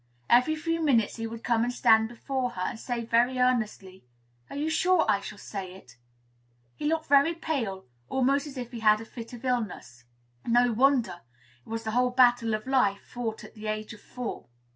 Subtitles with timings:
[0.31, 4.03] Every few minutes he would come and stand before her, and say very earnestly,
[4.49, 5.95] "Are you sure I shall say it?"
[6.75, 10.05] He looked very pale, almost as if he had had a fit of illness.
[10.43, 11.21] No wonder.
[11.63, 14.47] It was the whole battle of life fought at the age of four.